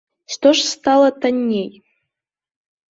Што 0.35 0.53
ж 0.59 0.63
стала 0.71 1.07
танней? 1.21 1.69